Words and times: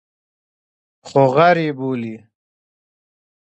خو 1.07 1.21
غر 1.35 1.57
یې 1.65 1.71
بولي. 1.77 2.15